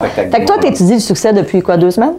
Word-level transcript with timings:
Fait 0.00 0.28
que 0.30 0.46
toi, 0.46 0.54
tu 0.60 0.68
étudies 0.68 0.94
le 0.94 1.00
succès 1.00 1.32
depuis 1.32 1.60
quoi, 1.60 1.76
deux 1.76 1.90
semaines? 1.90 2.12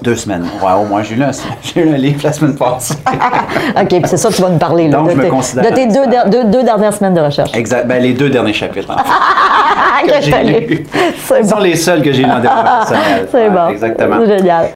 Deux 0.00 0.16
semaines. 0.16 0.46
Ouais, 0.64 0.72
au 0.72 0.86
moins, 0.86 1.02
j'ai 1.02 1.16
lu, 1.16 1.22
un, 1.22 1.30
j'ai 1.62 1.82
lu 1.82 1.90
un 1.92 1.98
livre 1.98 2.20
la 2.24 2.32
semaine 2.32 2.54
passée. 2.56 2.94
OK, 3.78 3.88
puis 3.88 4.00
c'est 4.06 4.16
ça 4.16 4.30
que 4.30 4.34
tu 4.36 4.40
vas 4.40 4.48
nous 4.48 4.56
parler. 4.56 4.88
Là, 4.88 4.96
Donc, 4.96 5.08
de 5.08 5.10
je 5.12 5.16
me 5.18 5.22
tes, 5.24 5.28
considère 5.28 5.64
de 5.70 5.74
tes 5.76 5.86
deux, 5.88 6.06
deux- 6.30 6.44
deux 6.44 6.62
dernières 6.62 6.94
semaines 6.94 7.12
de 7.12 7.20
recherche. 7.20 7.50
exact. 7.54 7.86
Ben, 7.86 8.00
les 8.02 8.14
deux 8.14 8.30
derniers 8.30 8.54
chapitres, 8.54 8.90
en 8.90 8.96
fait, 8.96 10.06
que 10.18 10.22
j'ai 10.24 10.60
lus. 10.66 10.86
C'est 11.26 11.42
Ce 11.42 11.50
sont 11.50 11.56
bon. 11.56 11.62
les 11.62 11.76
seuls 11.76 12.00
que 12.00 12.10
j'ai 12.10 12.22
lus 12.22 12.30
en 12.30 12.36
développement 12.40 12.78
personnel. 12.78 13.28
C'est 13.30 13.36
Ouais, 13.48 13.50
bon. 13.50 13.68
Exactement. 13.68 14.24
Génial. 14.26 14.66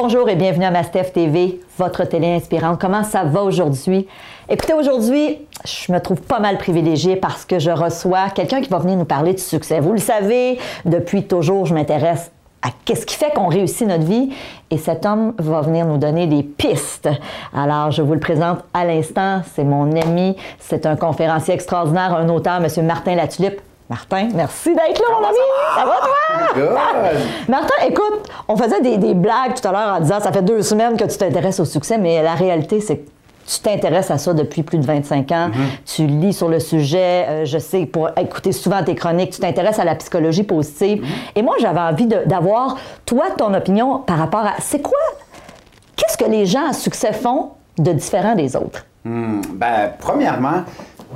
Bonjour 0.00 0.28
et 0.28 0.36
bienvenue 0.36 0.64
à 0.64 0.70
Mastef 0.70 1.12
TV, 1.12 1.58
votre 1.76 2.04
télé 2.04 2.28
inspirante. 2.28 2.80
Comment 2.80 3.02
ça 3.02 3.24
va 3.24 3.42
aujourd'hui? 3.42 4.06
Écoutez, 4.48 4.72
aujourd'hui, 4.72 5.38
je 5.64 5.92
me 5.92 5.98
trouve 5.98 6.20
pas 6.20 6.38
mal 6.38 6.56
privilégiée 6.56 7.16
parce 7.16 7.44
que 7.44 7.58
je 7.58 7.72
reçois 7.72 8.30
quelqu'un 8.30 8.60
qui 8.60 8.68
va 8.68 8.78
venir 8.78 8.96
nous 8.96 9.04
parler 9.04 9.34
de 9.34 9.40
succès. 9.40 9.80
Vous 9.80 9.90
le 9.90 9.98
savez, 9.98 10.60
depuis 10.84 11.24
toujours, 11.24 11.66
je 11.66 11.74
m'intéresse 11.74 12.30
à 12.62 12.68
qu'est-ce 12.84 13.06
qui 13.06 13.16
fait 13.16 13.32
qu'on 13.34 13.48
réussit 13.48 13.88
notre 13.88 14.04
vie 14.04 14.30
et 14.70 14.78
cet 14.78 15.04
homme 15.04 15.34
va 15.36 15.62
venir 15.62 15.84
nous 15.84 15.98
donner 15.98 16.28
des 16.28 16.44
pistes. 16.44 17.08
Alors, 17.52 17.90
je 17.90 18.00
vous 18.00 18.14
le 18.14 18.20
présente 18.20 18.60
à 18.72 18.84
l'instant, 18.84 19.42
c'est 19.56 19.64
mon 19.64 20.00
ami, 20.00 20.36
c'est 20.60 20.86
un 20.86 20.94
conférencier 20.94 21.54
extraordinaire, 21.54 22.14
un 22.14 22.28
auteur, 22.28 22.62
M. 22.64 22.86
Martin 22.86 23.16
Latulippe. 23.16 23.60
Martin, 23.88 24.28
merci 24.34 24.74
d'être 24.74 25.00
là, 25.00 25.06
mon 25.18 25.26
ami! 25.26 25.36
Ça 25.74 25.84
va, 25.86 25.92
toi? 26.02 27.10
Martin, 27.48 27.86
écoute, 27.86 28.28
on 28.46 28.56
faisait 28.56 28.82
des, 28.82 28.98
des 28.98 29.14
blagues 29.14 29.54
tout 29.60 29.66
à 29.66 29.72
l'heure 29.72 29.96
en 29.96 30.00
disant 30.00 30.20
ça 30.20 30.30
fait 30.30 30.42
deux 30.42 30.60
semaines 30.62 30.96
que 30.98 31.04
tu 31.04 31.16
t'intéresses 31.16 31.58
au 31.58 31.64
succès, 31.64 31.96
mais 31.96 32.22
la 32.22 32.34
réalité, 32.34 32.80
c'est 32.82 32.98
que 32.98 33.08
tu 33.46 33.60
t'intéresses 33.60 34.10
à 34.10 34.18
ça 34.18 34.34
depuis 34.34 34.62
plus 34.62 34.76
de 34.76 34.84
25 34.84 35.32
ans. 35.32 35.50
Tu 35.86 36.06
lis 36.06 36.34
sur 36.34 36.48
le 36.50 36.60
sujet. 36.60 37.24
euh, 37.28 37.44
je 37.46 37.56
sais, 37.56 37.86
pour 37.86 38.10
écouter 38.18 38.52
souvent 38.52 38.84
tes 38.84 38.94
chroniques, 38.94 39.30
tu 39.30 39.40
t'intéresses 39.40 39.78
à 39.78 39.84
la 39.84 39.94
psychologie 39.94 40.42
positive. 40.42 41.02
Et 41.34 41.40
moi, 41.40 41.54
j'avais 41.58 41.80
envie 41.80 42.06
d'avoir, 42.06 42.76
toi, 43.06 43.24
ton 43.38 43.54
opinion 43.54 44.00
par 44.00 44.18
rapport 44.18 44.44
à. 44.44 44.52
C'est 44.58 44.82
quoi? 44.82 44.98
Qu'est-ce 45.96 46.18
que 46.18 46.26
les 46.30 46.44
gens 46.44 46.68
à 46.68 46.72
succès 46.74 47.14
font 47.14 47.52
de 47.78 47.92
différent 47.92 48.34
des 48.34 48.54
autres? 48.54 48.84
Hmm, 49.06 49.40
ben, 49.54 49.92
premièrement, 49.98 50.64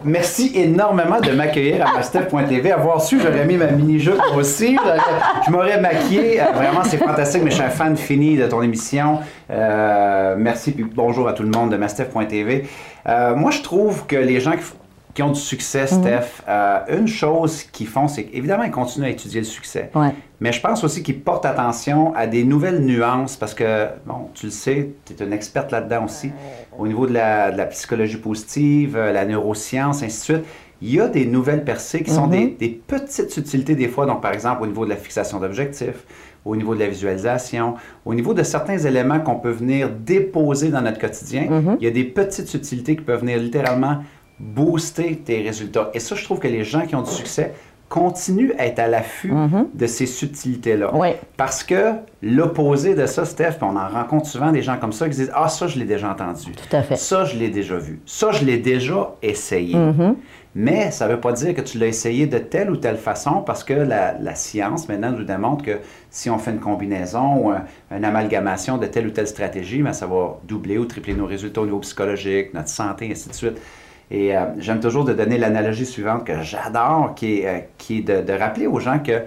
merci 0.05 0.53
énormément 0.55 1.21
de 1.21 1.31
m'accueillir 1.33 1.87
à 1.87 1.93
mastef.tv. 1.95 2.73
Avoir 2.73 3.03
su, 3.03 3.21
j'aurais 3.21 3.45
mis 3.45 3.57
ma 3.57 3.67
mini-jupe 3.67 4.21
aussi. 4.37 4.77
Je 5.47 5.51
m'aurais 5.51 5.81
maquillé. 5.81 6.41
Euh, 6.41 6.53
Vraiment, 6.53 6.83
c'est 6.85 6.99
fantastique, 6.99 7.43
mais 7.43 7.51
je 7.51 7.57
suis 7.57 7.65
un 7.65 7.71
fan 7.71 7.97
fini 7.97 8.37
de 8.37 8.47
ton 8.47 8.63
émission. 8.63 9.21
Euh, 9.51 10.35
merci, 10.39 10.73
puis 10.73 10.85
bonjour 10.85 11.29
à 11.29 11.33
tout 11.33 11.43
le 11.43 11.51
monde 11.51 11.71
de 11.71 11.77
mastef.tv. 11.77 12.65
Euh, 13.09 13.35
moi, 13.35 13.51
je 13.51 13.63
trouve 13.63 14.07
que 14.07 14.17
les 14.17 14.41
gens 14.41 14.53
qui, 14.53 14.65
qui 15.15 15.23
ont 15.23 15.31
du 15.31 15.41
succès, 15.41 15.87
Steph, 15.87 16.43
euh, 16.49 16.81
une 16.89 17.07
chose 17.07 17.65
qu'ils 17.65 17.87
font, 17.87 18.09
c'est 18.09 18.25
qu'évidemment, 18.25 18.63
ils 18.63 18.71
continuent 18.71 19.05
à 19.05 19.11
étudier 19.11 19.41
le 19.41 19.47
succès. 19.47 19.91
Ouais. 19.95 20.15
Mais 20.41 20.53
je 20.53 20.61
pense 20.61 20.83
aussi 20.85 21.03
qu'ils 21.03 21.21
portent 21.21 21.45
attention 21.45 22.15
à 22.15 22.27
des 22.27 22.45
nouvelles 22.45 22.81
nuances 22.81 23.37
parce 23.37 23.55
que, 23.55 23.89
bon, 24.07 24.31
tu 24.35 24.47
le 24.47 24.53
sais, 24.53 24.91
tu 25.05 25.13
es 25.13 25.25
une 25.25 25.33
experte 25.33 25.71
là-dedans 25.71 26.07
aussi, 26.07 26.33
au 26.77 26.87
niveau 26.87 27.07
de 27.07 27.13
la, 27.13 27.51
de 27.51 27.59
la 27.59 27.67
psychologie 27.67 28.17
positive, 28.17 28.97
euh, 28.97 29.13
la 29.13 29.25
neuroscience, 29.25 30.03
ainsi 30.03 30.19
de 30.19 30.37
suite. 30.37 30.47
Il 30.85 30.93
y 30.93 31.01
a 31.01 31.07
des 31.07 31.27
nouvelles 31.27 31.63
percées 31.63 32.03
qui 32.03 32.11
sont 32.11 32.27
des, 32.27 32.57
des 32.59 32.69
petites 32.69 33.31
subtilités 33.31 33.77
des 33.77 33.87
fois, 33.87 34.05
donc 34.05 34.21
par 34.21 34.33
exemple 34.33 34.65
au 34.65 34.67
niveau 34.67 34.85
de 34.85 34.91
la 34.91 34.97
fixation 34.97 35.39
d'objectifs, 35.39 36.05
au 36.45 36.57
niveau 36.57 36.75
de 36.75 36.81
la 36.81 36.89
visualisation, 36.89 37.77
au 38.05 38.15
niveau 38.15 38.35
de 38.35 38.43
certains 38.43 38.79
éléments 38.79 39.21
qu'on 39.21 39.37
peut 39.37 39.53
venir 39.53 39.91
déposer 39.91 40.71
dans 40.71 40.81
notre 40.81 40.99
quotidien. 40.99 41.77
Il 41.79 41.85
y 41.85 41.87
a 41.87 41.93
des 41.93 42.03
petites 42.03 42.49
subtilités 42.49 42.97
qui 42.97 43.03
peuvent 43.03 43.21
venir 43.21 43.39
littéralement 43.39 43.99
booster 44.43 45.17
tes 45.25 45.41
résultats. 45.43 45.91
Et 45.95 46.01
ça, 46.01 46.15
je 46.17 46.25
trouve 46.25 46.39
que 46.41 46.49
les 46.49 46.65
gens 46.65 46.83
qui 46.87 46.95
ont 46.97 47.03
du 47.03 47.11
succès 47.11 47.53
continuent 47.89 48.53
à 48.59 48.67
être 48.67 48.79
à 48.79 48.89
l'affût 48.89 49.33
de 49.75 49.87
ces 49.87 50.07
subtilités-là. 50.07 50.91
Oui. 50.95 51.11
Parce 51.37 51.63
que 51.63 51.93
l'opposé 52.23 52.95
de 52.95 53.05
ça, 53.05 53.25
Steph, 53.27 53.57
on 53.61 53.77
en 53.77 53.87
rencontre 53.89 54.27
souvent 54.27 54.51
des 54.51 54.63
gens 54.63 54.79
comme 54.79 54.93
ça 54.93 55.09
qui 55.11 55.17
disent 55.17 55.31
Ah, 55.35 55.49
ça, 55.49 55.67
je 55.67 55.79
l'ai 55.79 55.85
déjà 55.85 56.11
entendu. 56.11 56.53
Tout 56.53 56.75
à 56.77 56.83
fait. 56.83 56.97
Ça, 56.97 57.25
je 57.25 57.37
l'ai 57.37 57.51
déjà 57.51 57.77
vu. 57.77 58.01
Ça, 58.07 58.31
je 58.33 58.45
l'ai 58.47 58.57
déjà 58.57 59.15
essayé. 59.23 59.75
Mm-hmm. 59.77 60.15
Mais 60.55 60.91
ça 60.91 61.07
ne 61.07 61.13
veut 61.15 61.21
pas 61.21 61.33
dire 61.33 61.55
que 61.55 61.61
tu 61.63 61.79
l'as 61.79 61.87
essayé 61.87 62.27
de 62.27 62.39
telle 62.39 62.71
ou 62.71 62.77
telle 62.77 62.97
façon 62.99 63.43
parce 63.45 63.63
que 63.65 63.73
la, 63.75 64.19
la 64.19 64.35
science 64.35 64.87
maintenant 64.89 65.11
nous 65.11 65.25
démontre 65.25 65.63
que 65.65 65.79
si 66.11 66.29
on 66.31 66.37
fait 66.39 66.51
une 66.51 66.61
combinaison 66.61 67.37
ou 67.37 67.51
un- 67.51 67.65
une 67.95 68.05
amalgamation 68.05 68.77
de 68.79 68.87
telle 68.87 69.07
ou 69.07 69.11
telle 69.11 69.27
stratégie, 69.29 69.83
ben, 69.83 69.93
ça 69.95 70.07
va 70.07 70.39
doubler 70.49 70.77
ou 70.79 70.85
tripler 70.87 71.15
nos 71.15 71.27
résultats 71.27 71.61
au 71.63 71.65
niveau 71.67 71.79
psychologique, 71.81 72.53
notre 72.55 72.69
santé, 72.69 73.09
ainsi 73.11 73.29
de 73.29 73.35
suite. 73.35 73.59
Et 74.13 74.37
euh, 74.37 74.45
j'aime 74.59 74.79
toujours 74.79 75.05
de 75.05 75.15
donner 75.15 75.39
l'analogie 75.39 75.87
suivante 75.87 76.25
que 76.25 76.43
j'adore, 76.43 77.15
qui 77.17 77.39
est, 77.39 77.47
euh, 77.47 77.61
qui 77.79 77.99
est 77.99 78.03
de, 78.03 78.21
de 78.21 78.33
rappeler 78.39 78.67
aux 78.67 78.79
gens 78.79 78.99
que 78.99 79.23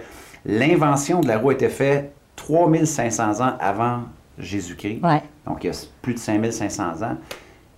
l'invention 0.46 1.22
de 1.22 1.28
la 1.28 1.40
roue 1.40 1.50
a 1.50 1.54
été 1.54 1.70
faite 1.70 2.14
3500 2.36 3.42
ans 3.42 3.54
avant 3.60 4.02
Jésus-Christ. 4.38 5.00
Ouais. 5.04 5.24
Donc, 5.48 5.64
il 5.64 5.68
y 5.68 5.70
a 5.72 5.86
plus 6.04 6.14
de 6.14 6.20
5500 6.20 7.02
ans. 7.02 7.18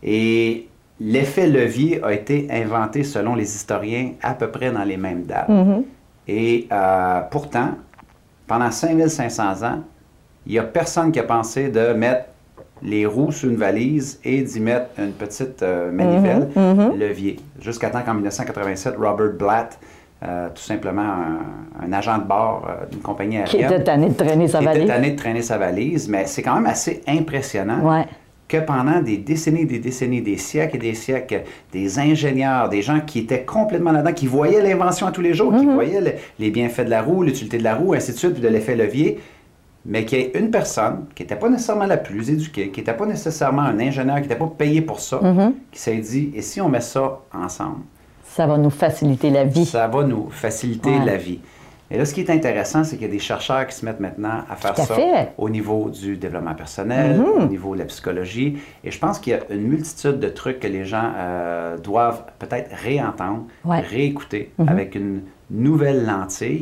Et 0.04 0.68
l'effet 1.00 1.48
levier 1.48 2.04
a 2.04 2.12
été 2.12 2.48
inventé, 2.52 3.04
selon 3.04 3.36
les 3.36 3.56
historiens, 3.56 4.12
à 4.22 4.34
peu 4.34 4.52
près 4.52 4.72
dans 4.72 4.84
les 4.84 4.98
mêmes 4.98 5.24
dates. 5.24 5.50
Et 6.28 6.68
euh, 6.74 7.22
pourtant, 7.32 7.76
pendant 8.48 8.70
5500 8.70 9.64
ans, 9.64 9.82
il 10.46 10.52
n'y 10.54 10.60
a 10.60 10.64
personne 10.64 11.14
qui 11.14 11.20
a 11.20 11.24
pensé 11.24 11.70
de 11.70 11.94
mettre 11.94 12.26
les 12.84 13.06
roues 13.06 13.32
sur 13.32 13.50
une 13.50 13.56
valise 13.58 14.20
et 14.24 14.42
d'y 14.42 14.60
mettre 14.60 14.88
une 15.00 15.12
petite 15.12 15.64
euh, 15.64 15.92
manivelle, 15.92 16.50
levier. 16.98 17.38
Jusqu'à 17.62 17.90
temps 17.90 18.02
qu'en 18.06 18.14
1987, 18.16 18.96
Robert 18.98 19.34
Blatt, 19.38 19.78
euh, 20.24 20.48
tout 20.54 20.62
simplement 20.62 21.02
un, 21.04 21.86
un 21.86 21.94
agent 21.94 22.18
de 22.18 22.24
bord 22.24 22.68
euh, 22.70 22.86
d'une 22.92 23.02
compagnie 23.02 23.38
Qui 23.46 23.58
aérienne, 23.58 23.74
était 23.74 23.84
tanné 23.84 24.10
de 24.10 24.14
traîner 24.16 24.48
sa 24.48 24.58
qui 24.60 24.64
était 24.66 24.74
valise? 24.74 24.88
tanné 24.90 25.12
de 25.12 25.16
traîner 25.16 25.42
sa 25.44 25.58
valise, 25.58 26.10
mais 26.10 26.26
c'est 26.26 26.42
quand 26.42 26.56
même 26.56 26.66
assez 26.66 27.02
impressionnant 27.08 27.88
Ouais. 27.88 28.06
que 28.48 28.58
pendant 28.58 29.00
des 29.02 29.18
décennies, 29.18 29.66
des 29.66 29.78
décennies, 29.78 30.22
des 30.22 30.38
siècles 30.38 30.78
et 30.78 30.80
des 30.80 30.94
siècles, 30.96 31.44
des 31.72 32.00
ingénieurs, 32.00 32.70
des 32.70 32.82
gens 32.82 33.02
qui 33.06 33.20
étaient 33.20 33.44
complètement 33.44 33.92
là-dedans, 33.92 34.14
qui 34.14 34.26
voyaient 34.26 34.64
l'invention 34.64 35.06
à 35.06 35.12
tous 35.12 35.22
les 35.22 35.34
jours, 35.36 35.54
qui 35.56 35.66
voyaient 35.66 36.02
le- 36.02 36.14
les 36.40 36.50
bienfaits 36.50 36.86
de 36.86 36.90
la 36.90 37.02
roue, 37.04 37.22
l'utilité 37.24 37.58
de 37.60 37.64
la 37.64 37.76
roue, 37.76 37.94
ainsi 37.94 38.12
de 38.14 38.18
suite, 38.18 38.34
puis 38.34 38.42
de 38.42 38.48
l'effet 38.48 38.76
levier, 38.76 39.20
mais 39.88 40.06
qu'il 40.06 40.20
y 40.20 40.22
ait 40.22 40.32
une 40.38 40.52
personne 40.52 41.06
qui 41.16 41.24
n'était 41.24 41.36
pas 41.38 41.50
nécessairement 41.50 41.86
la 41.86 41.98
plus 41.98 42.30
éduquée, 42.30 42.70
qui 42.72 42.82
n'était 42.82 42.94
pas 42.94 43.06
nécessairement 43.06 43.62
un 43.64 43.80
ingénieur, 43.80 44.18
qui 44.18 44.24
n'était 44.24 44.36
pas 44.36 44.52
payé 44.58 44.82
pour 44.82 45.00
ça, 45.00 45.20
qui 45.72 45.80
s'est 45.80 45.98
dit, 45.98 46.32
et 46.36 46.42
si 46.42 46.60
on 46.62 46.70
met 46.70 46.82
ça 46.82 47.20
ensemble? 47.34 47.80
Ça 48.26 48.46
va 48.46 48.58
nous 48.58 48.70
faciliter 48.70 49.30
la 49.32 49.46
vie. 49.46 49.66
Ça 49.66 49.88
va 49.88 50.04
nous 50.04 50.30
faciliter 50.30 50.92
Ouais. 50.92 51.06
la 51.06 51.18
vie. 51.18 51.40
Et 51.90 51.98
là, 51.98 52.04
ce 52.04 52.14
qui 52.14 52.20
est 52.20 52.30
intéressant, 52.30 52.84
c'est 52.84 52.98
qu'il 52.98 53.08
y 53.08 53.10
a 53.10 53.14
des 53.14 53.18
chercheurs 53.20 53.66
qui 53.66 53.74
se 53.74 53.86
mettent 53.86 54.02
maintenant 54.02 54.42
à 54.50 54.58
faire 54.58 54.72
à 54.72 54.76
ça 54.76 54.94
fait. 54.94 55.32
Au 55.38 55.50
niveau 55.50 55.90
du 55.90 56.18
développement 56.18 56.54
personnel, 56.54 57.18
au 57.22 57.46
niveau 57.46 57.74
de 57.76 57.80
la 57.80 57.86
psychologie. 57.86 58.58
Et 58.84 58.92
je 58.92 59.00
pense 59.00 59.20
qu'il 59.20 59.32
y 59.32 59.36
a 59.38 59.40
une 59.50 59.62
multitude 59.70 60.20
de 60.20 60.28
trucs 60.28 60.60
que 60.60 60.68
les 60.68 60.84
gens 60.84 61.12
euh, 61.16 61.78
doivent 61.78 62.24
peut-être 62.40 62.70
réentendre, 62.76 63.46
Ouais. 63.64 63.80
Réécouter 63.80 64.52
avec 64.68 64.96
une 64.96 65.22
nouvelle 65.50 66.06
lentille 66.06 66.62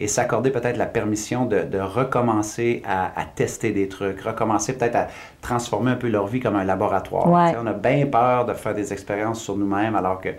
et 0.00 0.08
s'accorder 0.08 0.50
peut-être 0.50 0.76
la 0.76 0.86
permission 0.86 1.46
de, 1.46 1.60
de 1.62 1.78
recommencer 1.78 2.82
à, 2.84 3.06
à 3.20 3.24
tester 3.24 3.70
des 3.70 3.86
trucs, 3.88 4.20
recommencer 4.22 4.76
peut-être 4.76 4.96
à 4.96 5.06
transformer 5.40 5.92
un 5.92 5.96
peu 5.96 6.08
leur 6.08 6.26
vie 6.26 6.40
comme 6.40 6.56
un 6.56 6.64
laboratoire. 6.64 7.30
Ouais. 7.30 7.54
On 7.62 7.66
a 7.66 7.72
bien 7.72 8.06
peur 8.06 8.44
de 8.46 8.52
faire 8.54 8.74
des 8.74 8.92
expériences 8.92 9.40
sur 9.40 9.56
nous-mêmes 9.56 9.94
alors 9.94 10.20
que 10.20 10.30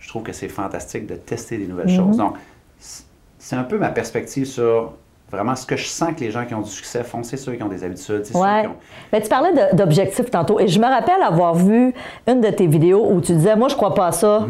je 0.00 0.08
trouve 0.08 0.22
que 0.24 0.32
c'est 0.32 0.48
fantastique 0.48 1.06
de 1.06 1.14
tester 1.14 1.56
des 1.58 1.66
nouvelles 1.66 1.86
Mhm. 1.88 1.96
choses. 1.96 2.16
Donc, 2.16 2.34
c'est 3.38 3.56
un 3.56 3.62
peu 3.64 3.78
ma 3.78 3.88
perspective 3.90 4.46
sur 4.46 4.92
vraiment 5.30 5.56
ce 5.56 5.66
que 5.66 5.76
je 5.76 5.86
sens 5.86 6.10
que 6.14 6.20
les 6.20 6.30
gens 6.30 6.44
qui 6.44 6.54
ont 6.54 6.60
du 6.60 6.70
succès 6.70 7.02
font. 7.02 7.22
C'est 7.22 7.36
ceux 7.36 7.52
qui 7.52 7.62
ont 7.62 7.68
des 7.68 7.82
habitudes, 7.84 8.24
c'est 8.24 8.36
Ouais. 8.36 8.62
ceux 8.62 8.62
qui 8.62 8.66
ont... 8.68 8.76
Mais 9.12 9.20
tu 9.20 9.28
parlais 9.28 9.50
d'objectifs 9.72 10.30
tantôt. 10.30 10.60
Et 10.60 10.68
je 10.68 10.78
me 10.78 10.86
rappelle 10.86 11.22
avoir 11.22 11.54
vu 11.54 11.92
une 12.28 12.40
de 12.40 12.50
tes 12.50 12.66
vidéos 12.66 13.06
où 13.10 13.20
tu 13.20 13.32
disais 13.32 13.56
Moi, 13.56 13.68
je 13.68 13.74
crois 13.76 13.94
pas 13.94 14.08
à 14.08 14.12
ça, 14.12 14.46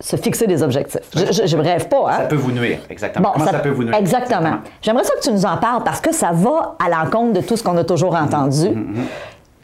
se 0.00 0.16
fixer 0.16 0.46
des 0.46 0.62
objectifs. 0.62 1.02
Je, 1.14 1.46
je 1.46 1.56
rêve 1.56 1.88
pas, 1.88 2.10
hein? 2.10 2.16
Ça 2.18 2.24
peut 2.24 2.36
vous 2.36 2.52
nuire, 2.52 2.78
exactement. 2.90 3.32
Comment 3.32 3.44
ça, 3.46 3.58
peut 3.60 3.70
vous 3.70 3.84
nuire? 3.84 3.96
Exactement. 3.96 4.58
J'aimerais 4.82 5.04
ça 5.04 5.14
que 5.14 5.20
tu 5.20 5.32
nous 5.32 5.46
en 5.46 5.56
parles 5.56 5.82
parce 5.84 6.00
que 6.00 6.12
ça 6.12 6.32
va 6.32 6.76
à 6.84 6.88
l'encontre 6.88 7.32
de 7.32 7.40
tout 7.40 7.56
ce 7.56 7.62
qu'on 7.62 7.76
a 7.76 7.84
toujours 7.84 8.14
entendu. 8.14 8.68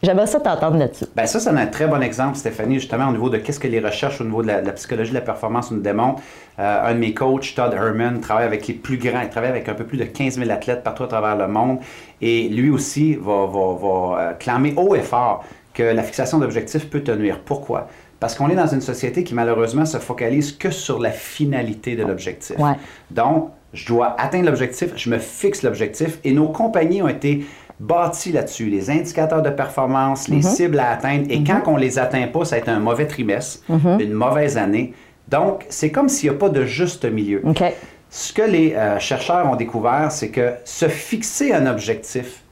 J'aimerais 0.03 0.25
ça 0.25 0.39
t'entendre 0.39 0.77
là-dessus. 0.77 1.05
Ben 1.15 1.27
ça, 1.27 1.39
c'est 1.39 1.49
un 1.49 1.67
très 1.67 1.85
bon 1.85 2.01
exemple, 2.01 2.35
Stéphanie, 2.35 2.79
justement, 2.79 3.09
au 3.09 3.11
niveau 3.11 3.29
de 3.29 3.37
qu'est-ce 3.37 3.59
que 3.59 3.67
les 3.67 3.79
recherches 3.79 4.19
au 4.19 4.23
niveau 4.23 4.41
de 4.41 4.47
la, 4.47 4.61
de 4.61 4.65
la 4.65 4.73
psychologie 4.73 5.11
de 5.11 5.15
la 5.15 5.21
performance 5.21 5.69
nous 5.69 5.79
démontrent. 5.79 6.23
Euh, 6.57 6.89
un 6.89 6.93
de 6.95 6.99
mes 6.99 7.13
coachs, 7.13 7.53
Todd 7.53 7.71
Herman, 7.73 8.19
travaille 8.19 8.45
avec 8.45 8.65
les 8.67 8.73
plus 8.73 8.97
grands. 8.97 9.21
Il 9.21 9.29
travaille 9.29 9.51
avec 9.51 9.69
un 9.69 9.75
peu 9.75 9.83
plus 9.83 9.99
de 9.99 10.05
15 10.05 10.39
000 10.39 10.49
athlètes 10.49 10.83
partout 10.83 11.03
à 11.03 11.07
travers 11.07 11.35
le 11.35 11.47
monde. 11.47 11.77
Et 12.19 12.49
lui 12.49 12.71
aussi 12.71 13.13
va, 13.13 13.45
va, 13.45 13.75
va, 13.79 14.19
euh, 14.19 14.33
clamer 14.33 14.73
haut 14.75 14.95
et 14.95 15.01
fort 15.01 15.43
que 15.75 15.83
la 15.83 16.01
fixation 16.01 16.39
d'objectifs 16.39 16.89
peut 16.89 17.01
te 17.01 17.11
nuire. 17.11 17.39
Pourquoi? 17.45 17.87
Parce 18.21 18.35
qu'on 18.35 18.49
est 18.49 18.55
dans 18.55 18.67
une 18.67 18.81
société 18.81 19.23
qui 19.23 19.33
malheureusement 19.33 19.83
se 19.83 19.97
focalise 19.97 20.51
que 20.51 20.69
sur 20.69 20.99
la 20.99 21.09
finalité 21.09 21.95
de 21.95 22.03
l'objectif. 22.03 22.57
Ouais. 22.59 22.75
Donc, 23.09 23.49
je 23.73 23.87
dois 23.87 24.15
atteindre 24.19 24.45
l'objectif, 24.45 24.91
je 24.95 25.09
me 25.09 25.17
fixe 25.17 25.63
l'objectif 25.63 26.19
et 26.23 26.31
nos 26.31 26.47
compagnies 26.47 27.01
ont 27.01 27.07
été 27.07 27.43
bâties 27.79 28.31
là-dessus. 28.31 28.67
Les 28.67 28.91
indicateurs 28.91 29.41
de 29.41 29.49
performance, 29.49 30.27
les 30.27 30.43
cibles 30.43 30.77
à 30.77 30.91
atteindre 30.91 31.25
et 31.31 31.43
quand 31.43 31.63
on 31.65 31.77
les 31.77 31.97
atteint 31.97 32.27
pas, 32.27 32.45
ça 32.45 32.57
a 32.57 32.59
été 32.59 32.69
un 32.69 32.79
mauvais 32.79 33.07
trimestre, 33.07 33.63
une 33.69 34.13
mauvaise 34.13 34.55
année. 34.55 34.93
Donc, 35.27 35.65
c'est 35.69 35.89
comme 35.89 36.07
s'il 36.07 36.29
n'y 36.29 36.35
a 36.35 36.37
pas 36.37 36.49
de 36.49 36.63
juste 36.63 37.05
milieu. 37.05 37.41
OK. 37.43 37.63
Ce 38.11 38.33
que 38.33 38.43
les 38.43 38.75
euh, 38.75 38.99
chercheurs 38.99 39.49
ont 39.49 39.55
découvert, 39.55 40.11
c'est 40.11 40.29
que 40.29 40.53
se 40.63 40.87
fixer 40.87 41.53
un 41.53 41.65
objectif, 41.65 42.43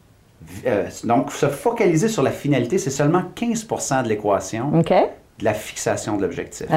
euh, 0.65 0.85
donc 1.03 1.31
se 1.31 1.47
focaliser 1.47 2.07
sur 2.07 2.23
la 2.23 2.31
finalité, 2.31 2.79
c'est 2.79 2.89
seulement 2.89 3.23
15% 3.35 4.03
de 4.03 4.09
l'équation 4.09 4.71
OK. 4.73 4.93
De 5.39 5.45
la 5.45 5.53
fixation 5.53 6.17
de 6.17 6.21
l'objectif. 6.21 6.67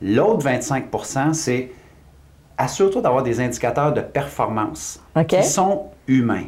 L'autre 0.00 0.46
25% 0.46 1.32
c'est 1.32 1.70
assure-toi 2.58 3.02
d'avoir 3.02 3.22
des 3.22 3.40
indicateurs 3.40 3.92
de 3.92 4.00
performance 4.00 5.02
qui 5.26 5.42
sont 5.42 5.86
humains. 6.06 6.44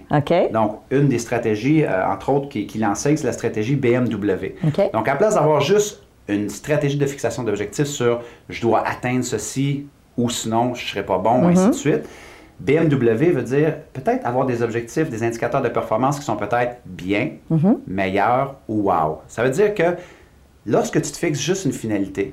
Donc, 0.53 0.81
une 0.91 1.09
des 1.09 1.19
stratégies, 1.19 1.85
euh, 1.85 2.07
entre 2.09 2.31
autres, 2.31 2.49
qui, 2.49 2.67
qui 2.67 2.79
l'enseigne, 2.79 3.17
c'est 3.17 3.27
la 3.27 3.33
stratégie 3.33 3.75
BMW. 3.77 4.55
Donc, 4.93 5.09
à 5.09 5.17
place 5.17 5.35
d'avoir 5.35 5.61
juste 5.61 6.03
une 6.29 6.49
stratégie 6.51 6.97
de 6.99 7.07
fixation 7.07 7.43
d'objectifs 7.43 7.87
sur 7.87 8.21
je 8.49 8.61
dois 8.61 8.87
atteindre 8.87 9.25
ceci 9.25 9.87
ou 10.17 10.31
sinon 10.31 10.75
je 10.75 10.85
ne 10.85 10.89
serai 10.89 11.05
pas 11.05 11.19
bon, 11.19 11.43
ou 11.43 11.49
Mm-hmm. 11.51 11.59
ainsi 11.59 11.69
de 11.69 11.73
suite, 11.75 12.09
BMW 12.61 13.33
veut 13.33 13.43
dire 13.43 13.75
peut-être 13.93 14.25
avoir 14.25 14.47
des 14.47 14.63
objectifs, 14.63 15.11
des 15.11 15.23
indicateurs 15.25 15.63
de 15.63 15.69
performance 15.69 16.19
qui 16.19 16.25
sont 16.25 16.37
peut-être 16.37 16.77
bien, 16.87 17.31
Mm-hmm. 17.51 17.77
meilleurs 17.89 18.57
ou 18.69 18.91
wow. 18.91 19.21
Ça 19.27 19.43
veut 19.43 19.51
dire 19.51 19.75
que 19.75 19.97
lorsque 20.67 21.01
tu 21.03 21.11
te 21.11 21.17
fixes 21.17 21.41
juste 21.41 21.65
une 21.65 21.73
finalité, 21.73 22.33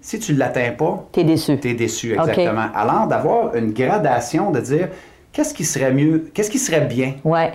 si 0.00 0.18
tu 0.18 0.32
ne 0.34 0.38
l'atteins 0.38 0.72
pas, 0.76 1.04
T'es 1.12 1.24
déçu. 1.24 1.58
tu 1.58 1.70
es 1.70 1.74
déçu, 1.74 2.12
exactement. 2.12 2.66
Alors, 2.74 3.06
d'avoir 3.06 3.54
une 3.54 3.72
gradation, 3.72 4.50
de 4.50 4.60
dire 4.60 4.88
qu'est-ce 5.32 5.54
qui 5.54 5.64
serait 5.64 5.92
mieux, 5.92 6.30
qu'est-ce 6.34 6.50
qui 6.50 6.58
serait 6.58 6.80
bien? 6.82 7.14
Ouais. 7.24 7.52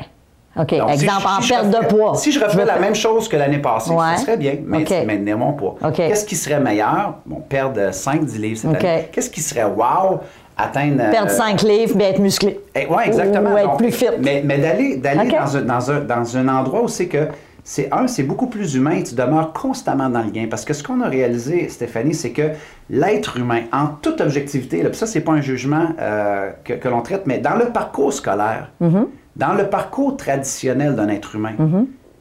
OK. 0.56 0.70
Donc, 0.78 0.90
si 0.90 0.94
Exemple, 1.06 1.22
je- 1.24 1.28
en 1.28 1.42
si 1.42 1.48
je 1.48 1.54
perte 1.54 1.70
de 1.72 1.88
poids. 1.88 2.16
Si 2.16 2.32
je 2.32 2.40
refaisais 2.40 2.66
la 2.66 2.78
même 2.78 2.94
chose 2.94 3.28
que 3.28 3.36
l'année 3.36 3.58
passée, 3.58 3.90
Ouais. 3.90 4.16
ça 4.16 4.18
serait 4.18 4.38
bien, 4.38 4.58
mais 4.64 4.84
OK. 4.84 4.92
maintenir 5.08 5.36
mon 5.38 5.54
poids. 5.54 5.78
OK. 5.84 5.96
Qu'est-ce 5.96 6.26
qui 6.26 6.36
serait 6.36 6.60
meilleur? 6.60 7.16
Bon, 7.26 7.38
perdre 7.42 7.92
5-10 7.92 8.38
livres 8.38 8.60
cette 8.60 8.70
OK. 8.70 8.84
année. 8.84 9.10
Qu'est-ce 9.12 9.32
qui 9.32 9.42
serait 9.42 9.64
wow? 9.66 10.20
Atteindre. 10.56 11.02
euh, 11.02 11.10
Perdre 11.10 11.32
5 11.32 11.64
livres, 11.64 11.96
mais 11.98 12.12
être 12.12 12.20
musclé. 12.20 12.60
eh, 12.76 12.86
ouais, 12.86 13.08
exactement. 13.08 13.54
Ou 13.54 13.58
être 13.58 13.70
Donc, 13.70 13.78
plus 13.80 13.92
fit. 13.92 14.06
Mais, 14.22 14.44
mais 14.46 14.60
d'aller 14.60 14.98
dans, 14.98 15.58
un, 15.58 15.62
dans, 15.64 15.90
un, 15.92 16.00
dans 16.02 16.38
un 16.38 16.48
endroit 16.48 16.84
où 16.84 16.88
c'est 16.88 17.08
que, 17.08 17.28
c'est 17.64 17.92
un, 17.94 18.08
c'est 18.08 18.24
beaucoup 18.24 18.48
plus 18.48 18.76
humain 18.76 18.92
et 18.92 19.04
tu 19.04 19.16
demeures 19.16 19.54
constamment 19.54 20.10
dans 20.10 20.22
le 20.22 20.32
gain. 20.32 20.48
Parce 20.50 20.66
que 20.66 20.74
ce 20.74 20.84
qu'on 20.84 21.00
a 21.02 21.08
réalisé, 21.08 21.70
Stéphanie, 21.70 22.14
c'est 22.14 22.32
que 22.32 22.50
l'être 22.90 23.38
humain, 23.38 23.62
en 23.72 23.88
toute 23.88 24.20
objectivité, 24.20 24.84
là, 24.84 24.90
puis 24.90 24.98
ça, 24.98 25.08
c'est 25.08 25.22
pas 25.22 25.32
un 25.32 25.42
jugement 25.42 25.88
euh, 26.00 26.52
que, 26.64 26.74
que 26.74 26.90
l'on 26.90 27.02
traite, 27.02 27.24
mais 27.26 27.38
dans 27.40 27.56
le 27.56 27.66
parcours 27.68 28.12
scolaire, 28.14 28.72
Mm-hmm. 28.82 29.06
dans 29.38 29.54
le 29.54 29.70
parcours 29.70 30.18
traditionnel 30.18 30.96
d'un 30.96 31.08
être 31.08 31.36
humain, 31.36 31.54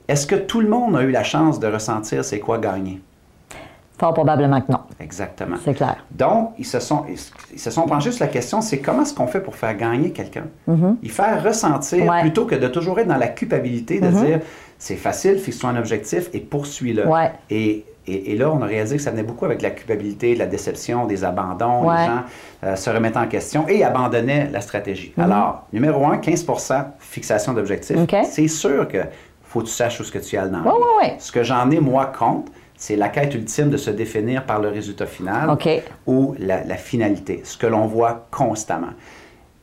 est-ce 0.09 0.27
que 0.27 0.37
tout 0.37 0.61
le 0.61 0.69
monde 0.69 0.97
a 0.97 1.03
eu 1.03 1.11
la 1.11 1.25
chance 1.25 1.59
de 1.59 1.67
ressentir 1.67 2.25
c'est 2.25 2.39
quoi 2.39 2.59
gagner? 2.59 3.01
Fort 3.99 4.15
probablement 4.15 4.61
que 4.61 4.73
non. 4.73 4.81
Exactement. 4.99 5.57
C'est 5.65 5.75
clair. 5.75 6.05
Donc, 6.11 6.53
ils 6.59 6.65
se 6.67 6.81
sont, 6.81 7.05
ils, 7.09 7.59
se 7.59 7.71
sont 7.71 7.83
penchés 7.83 8.11
sur 8.11 8.25
la 8.25 8.33
question, 8.33 8.61
c'est 8.61 8.79
comment 8.79 9.03
est-ce 9.03 9.15
qu'on 9.15 9.27
fait 9.29 9.41
pour 9.41 9.55
faire 9.55 9.77
gagner 9.77 10.11
quelqu'un? 10.11 10.47
Y 11.03 11.09
faire 11.09 11.43
ressentir. 11.45 12.05
Ouais. 12.07 12.23
Plutôt 12.23 12.47
que 12.47 12.55
de 12.57 12.67
toujours 12.69 12.99
être 12.99 13.07
dans 13.09 13.17
la 13.17 13.29
culpabilité 13.29 14.01
de 14.01 14.09
dire, 14.09 14.41
c'est 14.83 14.97
facile, 14.97 15.39
fixe-toi 15.39 15.71
un 15.71 15.77
objectif 15.77 16.29
et 16.33 16.41
poursuis-le. 16.41 17.07
Ouais. 17.07 17.31
Et, 17.51 17.85
et, 18.09 18.33
et 18.33 18.37
là, 18.37 18.51
on 18.51 18.61
a 18.63 18.67
réalisé 18.67 18.97
que 18.97 19.03
ça 19.03 19.13
venait 19.13 19.23
beaucoup 19.23 19.45
avec 19.45 19.63
la 19.63 19.71
culpabilité, 19.71 20.35
de 20.35 20.41
la 20.41 20.47
déception, 20.47 21.07
des 21.07 21.23
abandons, 21.23 21.89
Ouais. 21.89 21.99
les 22.01 22.07
gens 22.07 22.23
euh, 22.65 22.75
se 22.75 22.91
remettaient 22.91 23.19
en 23.19 23.29
question 23.29 23.69
et 23.69 23.85
abandonnaient 23.85 24.51
la 24.51 24.61
stratégie. 24.61 25.15
Mm-hmm. 25.17 25.23
Alors, 25.23 25.69
numéro 25.73 26.05
un, 26.07 26.17
15% 26.17 26.85
fixation 26.99 27.53
d'objectif. 27.53 27.97
OK. 27.97 28.17
C'est 28.29 28.49
sûr 28.49 28.89
que 28.89 28.99
faut 29.45 29.61
que 29.61 29.67
tu 29.67 29.71
saches 29.71 30.01
où 30.01 30.03
ce 30.03 30.11
que 30.11 30.19
tu 30.19 30.37
as 30.37 30.49
dans 30.49 30.65
Ouais. 30.65 31.15
Ce 31.21 31.31
que 31.31 31.45
j'en 31.45 31.71
ai, 31.71 31.79
moi, 31.79 32.07
compte, 32.07 32.49
c'est 32.77 32.97
la 32.97 33.09
quête 33.09 33.33
ultime 33.37 33.71
de 33.71 33.77
se 33.77 33.91
définir 33.91 34.45
par 34.47 34.61
le 34.61 34.69
résultat 34.69 35.07
final 35.07 35.57
ou 36.09 36.35
la, 36.41 36.65
la 36.65 36.77
finalité, 36.77 37.43
ce 37.45 37.57
que 37.57 37.69
l'on 37.69 37.87
voit 37.87 38.27
constamment. 38.33 38.95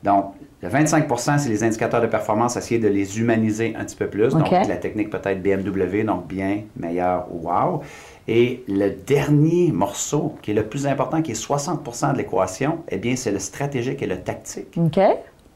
Donc, 0.02 0.32
le 0.62 0.68
25% 0.68 1.38
c'est 1.38 1.48
les 1.48 1.64
indicateurs 1.64 2.00
de 2.00 2.06
performance, 2.06 2.56
essayer 2.56 2.80
de 2.80 2.88
les 2.88 3.18
humaniser 3.18 3.74
un 3.78 3.84
petit 3.84 3.96
peu 3.96 4.06
plus. 4.06 4.30
Donc, 4.34 4.50
la 4.50 4.76
technique 4.76 5.10
peut-être 5.10 5.42
BMW, 5.42 6.04
donc 6.04 6.26
bien, 6.26 6.62
meilleur 6.76 7.26
wow. 7.32 7.82
Et 8.28 8.62
le 8.68 8.90
dernier 8.90 9.72
morceau, 9.72 10.36
qui 10.42 10.52
est 10.52 10.54
le 10.54 10.64
plus 10.64 10.86
important, 10.86 11.20
qui 11.22 11.32
est 11.32 11.34
60% 11.46 12.12
de 12.12 12.18
l'équation, 12.18 12.78
eh 12.88 12.98
bien, 12.98 13.16
c'est 13.16 13.32
le 13.32 13.38
stratégique 13.40 14.02
et 14.02 14.06
le 14.06 14.18
tactique. 14.20 14.76
OK. 14.76 15.00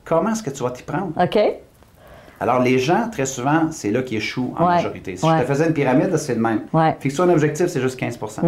Comment 0.05 0.31
est-ce 0.33 0.43
que 0.43 0.51
tu 0.51 0.63
vas 0.63 0.71
t'y 0.71 0.83
prendre? 0.83 1.13
OK. 1.21 1.39
Alors, 2.41 2.61
les 2.61 2.79
gens, 2.79 3.09
très 3.11 3.27
souvent, 3.27 3.71
c'est 3.71 3.91
là 3.91 4.03
qu'ils 4.03 4.19
échouent 4.19 4.53
en 4.59 4.63
Ouais. 4.67 4.75
majorité. 4.75 5.17
Si 5.17 5.25
Ouais. 5.25 5.33
je 5.39 5.43
te 5.43 5.47
faisais 5.47 5.67
une 5.67 5.73
pyramide, 5.73 6.17
c'est 6.17 6.35
le 6.35 6.41
même. 6.41 6.63
Ouais. 6.73 6.97
Fixe-toi 6.99 7.27
un 7.27 7.31
objectif, 7.31 7.67
c'est 7.69 7.81
juste 7.81 7.99
15% 7.99 8.43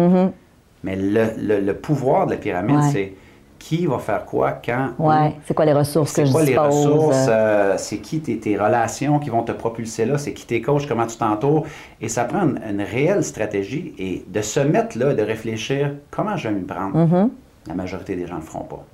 Mais 0.83 0.95
le, 0.95 1.27
le- 1.39 1.59
le 1.61 1.73
pouvoir 1.73 2.25
de 2.27 2.31
la 2.31 2.37
pyramide, 2.37 2.81
c'est 2.91 3.13
qui 3.59 3.85
va 3.85 3.99
faire 3.99 4.25
quoi, 4.25 4.59
quand, 4.63 4.89
Ouais. 4.99 5.35
C'est 5.45 5.53
quoi 5.53 5.65
les 5.65 5.73
ressources 5.73 6.11
que 6.11 6.15
c'est 6.21 6.25
je 6.27 6.31
quoi 6.31 6.41
les 6.41 6.47
dispose? 6.53 6.65
ressources, 6.85 7.27
euh, 7.27 7.31
euh, 7.31 7.73
c'est 7.77 7.97
qui 7.97 8.19
tes, 8.19 8.37
tes 8.39 8.57
relations 8.57 9.19
qui 9.19 9.29
vont 9.29 9.43
te 9.43 9.51
propulser 9.51 10.05
là, 10.05 10.17
c'est 10.17 10.33
qui 10.33 10.45
tes 10.45 10.61
coachs, 10.61 10.87
comment 10.87 11.05
tu 11.07 11.17
t'entoures? 11.17 11.65
Et 12.01 12.07
ça 12.09 12.23
prend 12.25 12.41
une, 12.43 12.59
une 12.69 12.81
réelle 12.81 13.23
stratégie 13.23 13.93
et 13.97 14.23
de 14.27 14.41
se 14.41 14.59
mettre 14.59 14.97
là, 14.97 15.13
de 15.13 15.21
réfléchir 15.23 15.93
comment 16.11 16.35
je 16.37 16.47
vais 16.49 16.53
m'y 16.55 16.61
prendre. 16.63 16.95
Mm-hmm. 16.97 17.29
La 17.67 17.73
majorité 17.73 18.15
des 18.15 18.27
gens 18.27 18.35
ne 18.35 18.39
le 18.41 18.45
feront 18.45 18.63
pas. 18.65 18.85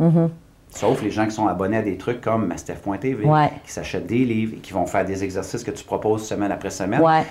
Sauf 0.70 1.04
les 1.04 1.12
gens 1.12 1.26
qui 1.26 1.32
sont 1.32 1.48
abonnés 1.48 1.78
à 1.78 1.82
des 1.84 1.98
trucs 1.98 2.20
comme 2.20 2.48
Mastef.tv, 2.48 3.26
Ouais. 3.26 3.52
qui 3.64 3.72
s'achètent 3.72 4.08
des 4.08 4.26
livres 4.26 4.54
et 4.58 4.60
qui 4.60 4.74
vont 4.74 4.88
faire 4.88 5.06
des 5.06 5.24
exercices 5.24 5.64
que 5.64 5.70
tu 5.70 5.84
proposes 5.84 6.26
semaine 6.26 6.52
après 6.52 6.72
semaine. 6.72 7.00
Ouais. 7.02 7.22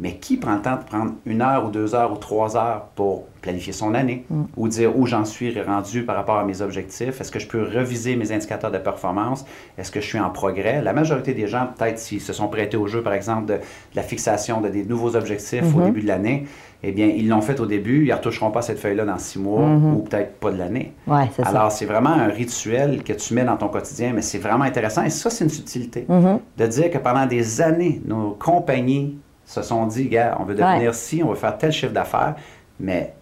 Mais 0.00 0.16
qui 0.16 0.36
prend 0.36 0.56
le 0.56 0.60
temps 0.62 0.76
de 0.76 0.82
prendre 0.82 1.12
une 1.24 1.40
heure 1.40 1.66
ou 1.66 1.70
deux 1.70 1.94
heures 1.94 2.12
ou 2.12 2.16
trois 2.16 2.56
heures 2.56 2.86
pour 2.96 3.26
planifier 3.42 3.72
son 3.72 3.94
année 3.94 4.24
Mm. 4.30 4.42
ou 4.56 4.68
dire 4.68 4.98
où 4.98 5.06
j'en 5.06 5.24
suis 5.24 5.60
rendu 5.60 6.02
par 6.02 6.16
rapport 6.16 6.36
à 6.38 6.44
mes 6.44 6.62
objectifs? 6.62 7.20
Est-ce 7.20 7.30
que 7.30 7.38
je 7.38 7.46
peux 7.46 7.62
reviser 7.62 8.16
mes 8.16 8.32
indicateurs 8.32 8.70
de 8.72 8.78
performance? 8.78 9.44
Est-ce 9.78 9.92
que 9.92 10.00
je 10.00 10.06
suis 10.06 10.18
en 10.18 10.30
progrès? 10.30 10.82
La 10.82 10.92
majorité 10.92 11.32
des 11.34 11.46
gens, 11.46 11.68
peut-être 11.76 11.98
s'ils 11.98 12.20
se 12.20 12.32
sont 12.32 12.48
prêtés 12.48 12.76
au 12.76 12.86
jeu, 12.88 13.02
par 13.02 13.12
exemple, 13.12 13.46
de, 13.46 13.52
de 13.54 13.60
la 13.94 14.02
fixation 14.02 14.60
de 14.60 14.68
des 14.68 14.84
nouveaux 14.84 15.14
objectifs 15.14 15.62
Mm-hmm. 15.62 15.76
au 15.80 15.84
début 15.84 16.00
de 16.02 16.06
l'année, 16.08 16.46
eh 16.82 16.90
bien, 16.92 17.06
ils 17.06 17.28
l'ont 17.28 17.40
fait 17.40 17.60
au 17.60 17.66
début, 17.66 18.02
ils 18.04 18.08
ne 18.08 18.14
retoucheront 18.14 18.50
pas 18.50 18.62
cette 18.62 18.78
feuille-là 18.78 19.04
dans 19.04 19.18
six 19.18 19.38
mois 19.38 19.62
ou 19.94 20.00
peut-être 20.00 20.34
pas 20.40 20.50
de 20.50 20.58
l'année. 20.58 20.92
Mm-hmm. 21.08 21.12
Ouais, 21.16 21.30
c'est 21.36 21.42
ça. 21.44 21.48
Alors, 21.50 21.70
c'est 21.72 21.86
vraiment 21.86 22.10
un 22.10 22.26
rituel 22.26 23.02
que 23.04 23.12
tu 23.12 23.32
mets 23.34 23.44
dans 23.44 23.56
ton 23.56 23.68
quotidien, 23.68 24.12
mais 24.14 24.22
c'est 24.22 24.38
vraiment 24.38 24.64
intéressant. 24.64 25.02
Et 25.04 25.10
ça, 25.10 25.30
c'est 25.30 25.44
une 25.44 25.50
subtilité. 25.50 26.04
Mm-hmm. 26.08 26.38
De 26.58 26.66
dire 26.66 26.90
que 26.90 26.98
pendant 26.98 27.26
des 27.26 27.60
années, 27.62 28.00
nos 28.06 28.30
compagnies 28.32 29.16
se 29.46 29.62
sont 29.62 29.86
dit, 29.86 30.08
gars, 30.08 30.36
on 30.40 30.44
veut 30.44 30.54
devenir 30.54 30.88
Ouais. 30.90 30.92
ci, 30.92 31.22
on 31.22 31.28
veut 31.28 31.34
faire 31.36 31.56
tel 31.58 31.70
chiffre 31.72 31.92
d'affaires, 31.92 32.34
mais 32.80 33.12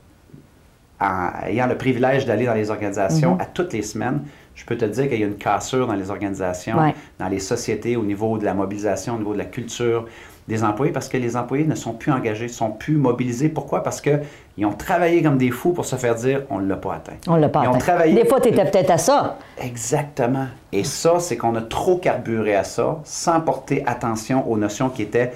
en 1.00 1.30
ayant 1.46 1.66
le 1.66 1.76
privilège 1.76 2.26
d'aller 2.26 2.46
dans 2.46 2.54
les 2.54 2.70
organisations 2.70 3.36
Mm-hmm. 3.36 3.42
à 3.42 3.46
toutes 3.46 3.72
les 3.72 3.82
semaines, 3.82 4.20
je 4.54 4.64
peux 4.64 4.76
te 4.76 4.84
dire 4.84 5.08
qu'il 5.08 5.18
y 5.20 5.24
a 5.24 5.26
une 5.26 5.36
cassure 5.36 5.86
dans 5.86 5.94
les 5.94 6.10
organisations, 6.10 6.78
Ouais. 6.78 6.94
dans 7.18 7.28
les 7.28 7.40
sociétés, 7.40 7.96
au 7.96 8.04
niveau 8.04 8.38
de 8.38 8.44
la 8.44 8.54
mobilisation, 8.54 9.14
au 9.14 9.18
niveau 9.18 9.32
de 9.32 9.38
la 9.38 9.46
culture 9.46 10.06
des 10.48 10.62
employés, 10.64 10.92
parce 10.92 11.08
que 11.08 11.16
les 11.16 11.36
employés 11.36 11.64
ne 11.64 11.74
sont 11.76 11.92
plus 11.92 12.10
engagés, 12.12 12.46
ne 12.46 12.50
sont 12.50 12.70
plus 12.70 12.96
mobilisés. 12.96 13.48
Pourquoi? 13.48 13.82
Parce 13.82 14.00
qu'ils 14.00 14.66
ont 14.66 14.72
travaillé 14.72 15.22
comme 15.22 15.38
des 15.38 15.50
fous 15.52 15.72
pour 15.72 15.84
se 15.84 15.94
faire 15.96 16.14
dire, 16.16 16.42
on 16.50 16.58
ne 16.58 16.68
l'a 16.68 16.76
pas 16.76 16.94
atteint. 16.94 17.12
On 17.28 17.36
l'a 17.36 17.48
pas 17.48 17.62
Ils 17.62 17.68
ont 17.68 17.70
atteint. 17.70 17.78
travaillé- 17.78 18.14
Des 18.22 18.28
fois, 18.28 18.40
tu 18.40 18.48
étais 18.48 18.64
peut-être 18.64 18.90
à 18.90 18.98
ça. 18.98 19.38
Exactement. 19.58 20.46
Et 20.72 20.82
ça, 20.84 21.18
c'est 21.20 21.36
qu'on 21.36 21.54
a 21.54 21.62
trop 21.62 21.96
carburé 21.96 22.54
à 22.56 22.64
ça 22.64 22.98
sans 23.04 23.40
porter 23.40 23.84
attention 23.86 24.48
aux 24.50 24.58
notions 24.58 24.88
qui 24.88 25.02
étaient 25.02 25.32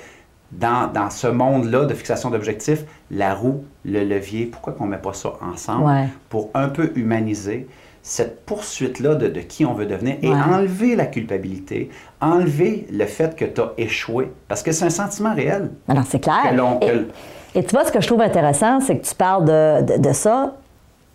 dans, 0.52 0.90
dans 0.92 1.10
ce 1.10 1.26
monde-là 1.26 1.84
de 1.86 1.94
fixation 1.94 2.30
d'objectifs, 2.30 2.84
la 3.10 3.34
roue, 3.34 3.64
le 3.84 4.04
levier. 4.04 4.46
Pourquoi 4.46 4.72
qu'on 4.72 4.86
ne 4.86 4.90
met 4.90 4.98
pas 4.98 5.12
ça 5.12 5.32
ensemble 5.40 5.84
Ouais. 5.86 6.08
pour 6.28 6.50
un 6.54 6.68
peu 6.68 6.92
humaniser 6.96 7.66
cette 8.02 8.46
poursuite-là 8.46 9.16
de, 9.16 9.26
de 9.26 9.40
qui 9.40 9.64
on 9.64 9.74
veut 9.74 9.86
devenir 9.86 10.16
et 10.22 10.28
Ouais. 10.28 10.34
enlever 10.34 10.94
la 10.94 11.06
culpabilité, 11.06 11.90
enlever 12.20 12.86
le 12.92 13.04
fait 13.06 13.34
que 13.34 13.44
tu 13.44 13.60
as 13.60 13.72
échoué? 13.78 14.30
Parce 14.46 14.62
que 14.62 14.70
c'est 14.72 14.84
un 14.84 14.90
sentiment 14.90 15.34
réel. 15.34 15.70
Alors, 15.88 16.04
c'est 16.08 16.20
clair. 16.20 16.54
Que 16.80 17.08
et, 17.58 17.64
tu 17.64 17.74
vois, 17.74 17.84
ce 17.84 17.90
que 17.90 18.00
je 18.00 18.06
trouve 18.06 18.20
intéressant, 18.20 18.80
c'est 18.80 18.98
que 18.98 19.04
tu 19.06 19.14
parles 19.14 19.44
de, 19.44 19.96
de- 19.96 20.00
de 20.08 20.12
ça. 20.12 20.54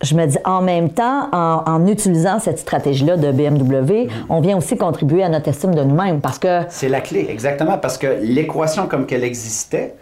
Je 0.02 0.14
me 0.16 0.26
dis, 0.26 0.38
en 0.44 0.62
même 0.62 0.90
temps, 0.90 1.28
en, 1.32 1.62
en 1.66 1.86
utilisant 1.86 2.38
cette 2.40 2.58
stratégie-là 2.58 3.16
de 3.16 3.30
BMW, 3.30 4.08
on 4.28 4.40
vient 4.40 4.56
aussi 4.58 4.76
contribuer 4.76 5.22
à 5.22 5.28
notre 5.28 5.48
estime 5.48 5.74
de 5.74 5.82
nous-mêmes 5.84 6.20
parce 6.20 6.38
que 6.38 6.62
C'est 6.68 6.88
la 6.88 7.00
clé, 7.00 7.26
exactement, 7.30 7.78
parce 7.78 7.98
que 7.98 8.18
l'équation 8.20 8.86
comme 8.88 9.06
qu'elle 9.06 9.22
existait, 9.24 9.94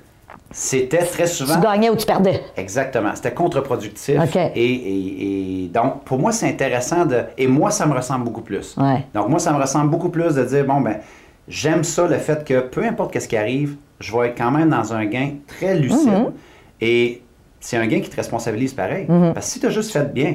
c'était 0.53 0.99
très 1.05 1.27
souvent... 1.27 1.55
tu 1.55 1.61
gagnais 1.61 1.91
ou 1.91 1.97
tu 1.97 2.07
perdais. 2.07 2.41
Exactement. 2.57 3.11
C'était 3.15 3.33
contre-productif. 3.33 4.17
Et, 4.57 4.63
et- 4.65 5.65
et 5.65 5.69
donc, 5.69 6.03
pour 6.05 6.19
moi, 6.19 6.33
c'est 6.33 6.49
intéressant 6.49 7.05
de. 7.07 7.19
Et 7.39 7.47
moi, 7.47 7.71
ça 7.71 7.87
me 7.87 7.95
ressemble 7.95 8.25
beaucoup 8.25 8.41
plus. 8.41 8.75
Ouais. 8.77 9.05
Donc, 9.15 9.29
moi, 9.29 9.39
ça 9.39 9.53
me 9.53 9.61
ressemble 9.61 9.91
beaucoup 9.91 10.09
plus 10.09 10.35
de 10.35 10.43
dire 10.45 10.65
bon, 10.65 10.81
ben, 10.81 10.97
j'aime 11.47 11.85
ça, 11.85 12.07
le 12.09 12.17
fait 12.17 12.45
que 12.45 12.61
peu 12.61 12.83
importe 12.85 13.19
ce 13.21 13.29
qui 13.29 13.37
arrive, 13.37 13.77
je 14.01 14.11
vais 14.17 14.29
être 14.29 14.39
quand 14.39 14.51
même 14.51 14.71
dans 14.71 14.93
un 14.93 15.05
gain 15.05 15.35
très 15.47 15.77
lucide. 15.77 16.09
Mm-hmm. 16.09 16.33
Et 16.81 17.23
c'est 17.61 17.77
un 17.77 17.87
gain 17.87 18.01
qui 18.01 18.09
te 18.11 18.17
responsabilise 18.17 18.73
pareil. 18.75 19.07
Mhm. 19.09 19.33
Parce 19.35 19.47
que 19.47 19.53
si 19.53 19.61
tu 19.61 19.67
as 19.67 19.71
juste 19.71 19.93
fait 19.93 20.13
bien, 20.13 20.35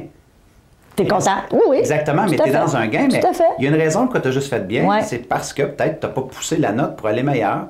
T'es 0.95 1.05
content? 1.05 1.41
Oui, 1.51 1.59
oui. 1.67 1.77
Exactement, 1.79 2.23
mais 2.25 2.39
à 2.39 2.43
tu 2.43 2.49
es 2.49 2.53
fait. 2.53 2.57
dans 2.57 2.75
un 2.77 2.87
gain. 2.87 3.07
Mais 3.11 3.19
Tout 3.19 3.33
fait. 3.33 3.43
il 3.59 3.65
y 3.65 3.67
a 3.67 3.69
une 3.69 3.75
raison 3.75 4.03
pourquoi 4.03 4.21
tu 4.21 4.29
as 4.29 4.31
juste 4.31 4.49
fait 4.49 4.65
bien. 4.65 4.87
Ouais. 4.87 5.01
C'est 5.01 5.19
parce 5.27 5.51
que 5.51 5.63
peut-être 5.63 5.99
tu 5.99 6.07
n'as 6.07 6.13
pas 6.13 6.21
poussé 6.21 6.55
la 6.55 6.71
note 6.71 6.95
pour 6.95 7.07
aller 7.09 7.21
meilleur, 7.21 7.67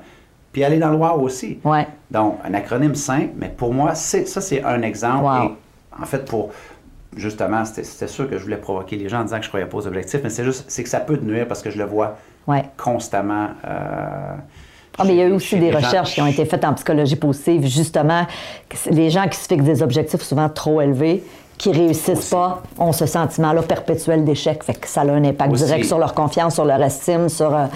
puis 0.52 0.62
aller 0.62 0.78
dans 0.78 0.90
le 0.90 0.96
noir 0.96 1.20
aussi. 1.20 1.58
Ouais. 1.64 1.88
Donc, 2.08 2.38
un 2.44 2.54
acronyme 2.54 2.94
simple, 2.94 3.30
mais 3.36 3.48
pour 3.48 3.74
moi, 3.74 3.96
c'est, 3.96 4.26
ça, 4.28 4.40
c'est 4.40 4.62
un 4.62 4.80
exemple. 4.82 5.24
Wow. 5.24 5.44
Et 5.44 6.02
en 6.02 6.06
fait, 6.06 6.24
pour. 6.24 6.50
Justement, 7.16 7.64
c'était, 7.64 8.06
sûr 8.08 8.28
que 8.28 8.36
je 8.36 8.42
voulais 8.44 8.58
provoquer 8.58 8.94
les 8.96 9.08
gens 9.08 9.20
en 9.20 9.24
disant 9.24 9.36
que 9.38 9.42
je 9.42 9.48
ne 9.48 9.50
croyais 9.50 9.66
pas 9.66 9.78
aux 9.78 9.86
objectifs, 9.86 10.20
mais 10.22 10.28
c'est 10.30 10.44
juste 10.44 10.66
c'est 10.68 10.82
que 10.82 10.88
ça 10.88 11.00
peut 11.00 11.16
te 11.16 11.24
nuire 11.24 11.48
parce 11.48 11.62
que 11.62 11.70
je 11.70 11.78
le 11.78 11.84
vois 11.84 12.16
Ouais. 12.46 12.62
constamment. 12.76 13.48
euh, 13.66 14.34
Ah, 14.98 15.04
mais 15.04 15.12
il 15.14 15.16
y 15.18 15.22
a 15.22 15.26
eu 15.26 15.32
aussi 15.32 15.58
des 15.58 15.70
gens. 15.72 15.78
recherches 15.78 16.14
qui 16.14 16.20
ont 16.22 16.26
été 16.26 16.44
faites 16.44 16.64
en 16.64 16.74
psychologie 16.74 17.16
positive, 17.16 17.66
justement, 17.66 18.26
les 18.90 19.10
gens 19.10 19.28
qui 19.28 19.38
se 19.38 19.46
fixent 19.46 19.64
des 19.64 19.82
objectifs 19.82 20.22
souvent 20.22 20.48
trop 20.48 20.80
élevés, 20.80 21.22
qui 21.58 21.72
réussissent 21.72 22.18
Aussi. 22.18 22.30
pas, 22.30 22.62
ont 22.78 22.92
ce 22.92 23.06
sentiment-là 23.06 23.62
perpétuel 23.62 24.24
d'échec. 24.24 24.62
Fait 24.62 24.74
que 24.74 24.86
ça 24.88 25.02
a 25.02 25.04
un 25.10 25.24
impact 25.24 25.52
Aussi. 25.52 25.64
direct 25.64 25.84
sur 25.86 25.98
leur 25.98 26.12
confiance, 26.14 26.54
sur 26.54 26.64
leur 26.64 26.82
estime, 26.82 27.28
sur. 27.28 27.54
euh, 27.54 27.66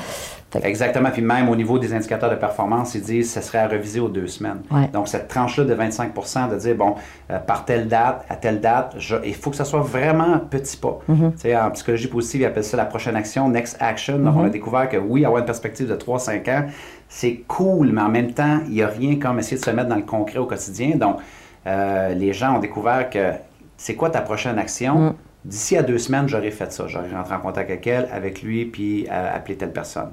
Exactement. 0.63 1.11
Puis 1.11 1.23
même 1.23 1.49
au 1.49 1.55
niveau 1.57 1.79
des 1.79 1.93
indicateurs 1.95 2.31
de 2.31 2.35
performance, 2.37 2.95
ils 2.95 3.03
disent 3.03 3.33
que 3.33 3.41
ce 3.41 3.47
serait 3.47 3.59
à 3.59 3.69
reviser 3.69 4.01
aux 4.01 4.09
deux 4.09 4.27
semaines. 4.27 4.63
Ouais. 4.71 4.89
Donc, 4.93 5.07
cette 5.09 5.29
tranche-là 5.29 5.65
de 5.65 5.75
25% 5.75 6.51
de 6.51 6.57
dire, 6.57 6.75
bon, 6.75 6.95
euh, 7.31 7.39
par 7.39 7.65
telle 7.65 7.87
date, 7.89 8.25
à 8.29 8.37
telle 8.37 8.61
date, 8.61 8.95
je- 8.99 9.17
il 9.25 9.35
faut 9.35 9.51
que 9.51 9.57
ça 9.57 9.65
soit 9.65 9.81
vraiment 9.81 10.39
petit 10.41 10.77
pas. 10.77 10.99
Mm-hmm. 11.09 11.67
En 11.67 11.71
psychologie 11.71 12.09
positive, 12.09 12.41
ils 12.41 12.45
appellent 12.47 12.65
ça 12.65 12.77
la 12.77 12.85
prochaine 12.87 13.15
action, 13.17 13.49
next 13.49 13.77
action. 13.81 14.19
Donc, 14.19 14.35
Mm-hmm. 14.35 14.39
on 14.39 14.45
a 14.45 14.51
découvert 14.51 14.89
que 14.89 14.97
oui, 14.97 15.25
avoir 15.25 15.41
une 15.41 15.47
perspective 15.47 15.89
de 15.89 15.95
3-5 15.95 16.49
ans, 16.49 16.65
c'est 17.09 17.43
cool, 17.47 17.91
mais 17.93 18.01
en 18.03 18.09
même 18.09 18.33
temps, 18.33 18.61
il 18.67 18.73
n'y 18.73 18.83
a 18.83 18.89
rien 18.89 19.17
comme 19.17 19.39
essayer 19.39 19.57
de 19.59 19.65
se 19.65 19.71
mettre 19.71 19.89
dans 19.89 19.97
le 19.97 20.03
concret 20.03 20.39
au 20.39 20.47
quotidien. 20.47 20.97
Donc, 20.97 21.19
euh, 21.67 22.15
les 22.15 22.33
gens 22.33 22.57
ont 22.57 22.61
découvert 22.61 23.09
que 23.11 23.33
c'est 23.77 23.95
quoi 23.95 24.11
ta 24.11 24.21
prochaine 24.21 24.59
action? 24.59 24.95
Mm. 24.97 25.15
D'ici 25.45 25.77
à 25.77 25.83
deux 25.83 25.97
semaines, 25.99 26.29
j'aurais 26.29 26.51
fait 26.51 26.71
ça. 26.71 26.85
J'aurais 26.87 27.11
rentré 27.15 27.35
en 27.35 27.39
contact 27.41 27.71
avec 27.71 27.87
elle, 27.87 28.09
avec 28.13 28.43
lui, 28.43 28.67
puis 28.67 29.07
euh, 29.11 29.37
appelé 29.37 29.57
telle 29.57 29.73
personne. 29.73 30.11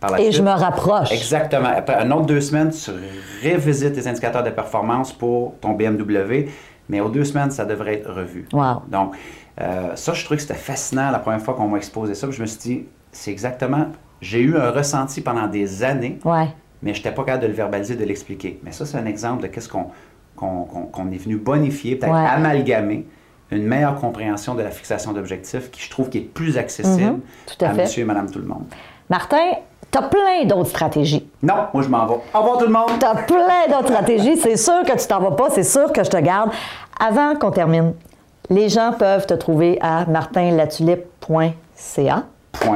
Par 0.00 0.10
la 0.12 0.20
Et 0.20 0.24
suite- 0.24 0.34
je 0.36 0.42
me 0.42 0.50
rapproche. 0.50 1.10
Exactement. 1.12 1.68
Après 1.76 1.94
un 1.96 2.10
autre 2.12 2.26
deux 2.26 2.40
semaines, 2.40 2.70
tu 2.70 2.90
révisites 3.42 3.94
tes 3.94 4.06
indicateurs 4.06 4.42
de 4.44 4.50
performance 4.50 5.12
pour 5.12 5.54
ton 5.60 5.72
BMW, 5.72 6.48
mais 6.88 7.00
aux 7.00 7.08
deux 7.08 7.24
semaines, 7.24 7.50
ça 7.50 7.64
devrait 7.64 7.94
être 7.94 8.12
revu. 8.12 8.46
Wow. 8.52 8.82
Donc, 8.88 9.14
euh, 9.60 9.96
ça, 9.96 10.12
je 10.12 10.24
trouvais 10.24 10.36
que 10.36 10.42
c'était 10.42 10.54
fascinant 10.54 11.10
la 11.10 11.18
première 11.18 11.40
fois 11.40 11.54
qu'on 11.54 11.66
m'a 11.68 11.78
exposé 11.78 12.14
ça. 12.14 12.26
puis 12.28 12.36
je 12.36 12.42
me 12.42 12.46
suis 12.46 12.60
dit, 12.60 12.84
c'est 13.10 13.30
exactement. 13.32 13.86
J'ai 14.20 14.40
eu 14.40 14.56
un 14.56 14.70
ressenti 14.70 15.20
pendant 15.20 15.46
des 15.48 15.82
années, 15.82 16.18
Ouais. 16.24 16.48
mais 16.82 16.92
je 16.94 16.98
n'étais 16.98 17.12
pas 17.12 17.24
capable 17.24 17.42
de 17.42 17.48
le 17.48 17.54
verbaliser, 17.54 17.96
de 17.96 18.04
l'expliquer. 18.04 18.60
Mais 18.62 18.70
ça, 18.72 18.86
c'est 18.86 18.98
un 18.98 19.06
exemple 19.06 19.42
de 19.42 19.48
qu'est-ce 19.48 19.68
qu'on 19.68 19.86
qu'on- 20.36 20.62
qu'on 20.92 21.10
est 21.10 21.16
venu 21.18 21.36
bonifier, 21.36 21.96
peut-être 21.96 22.12
Ouais. 22.12 22.24
amalgamer 22.24 23.04
une 23.50 23.64
meilleure 23.64 23.96
compréhension 23.96 24.54
de 24.54 24.62
la 24.62 24.70
fixation 24.70 25.12
d'objectifs 25.12 25.68
qui, 25.72 25.82
je 25.82 25.90
trouve, 25.90 26.08
qui 26.10 26.18
est 26.18 26.20
plus 26.20 26.56
accessible 26.58 27.14
Mhm. 27.14 27.20
Tout 27.58 27.64
à 27.64 27.70
fait. 27.70 27.82
monsieur 27.82 28.02
et 28.02 28.04
madame 28.06 28.30
tout 28.30 28.38
le 28.38 28.44
monde. 28.44 28.62
Martin, 29.10 29.38
tu 29.90 29.98
as 29.98 30.02
plein 30.02 30.44
d'autres 30.44 30.68
stratégies. 30.70 31.28
Non, 31.42 31.54
moi, 31.72 31.82
je 31.82 31.88
m'en 31.88 32.06
vais. 32.06 32.14
Au 32.34 32.38
revoir 32.38 32.58
tout 32.58 32.66
le 32.66 32.72
monde! 32.72 32.90
Tu 32.98 33.06
as 33.06 33.14
plein 33.14 33.66
d'autres 33.68 33.88
stratégies. 33.88 34.36
C'est 34.36 34.56
sûr 34.56 34.82
que 34.84 34.92
tu 34.98 35.06
t'en 35.06 35.20
vas 35.20 35.30
pas, 35.32 35.48
c'est 35.50 35.64
sûr 35.64 35.92
que 35.92 36.04
je 36.04 36.10
te 36.10 36.16
garde. 36.18 36.50
Avant 37.00 37.34
qu'on 37.36 37.50
termine, 37.50 37.94
les 38.50 38.68
gens 38.68 38.92
peuvent 38.98 39.26
te 39.26 39.34
trouver 39.34 39.78
à 39.80 40.04
martinlatulipe.ca. 40.06 42.22